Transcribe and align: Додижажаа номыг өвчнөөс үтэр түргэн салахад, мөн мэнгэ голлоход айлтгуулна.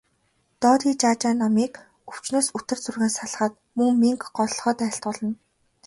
Додижажаа 0.61 1.33
номыг 1.41 1.73
өвчнөөс 2.11 2.47
үтэр 2.57 2.77
түргэн 2.83 3.09
салахад, 3.17 3.53
мөн 3.77 3.91
мэнгэ 4.01 4.27
голлоход 4.37 4.77
айлтгуулна. 4.85 5.31